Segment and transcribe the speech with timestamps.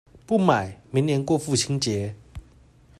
[0.25, 2.13] 不買，明年過父親節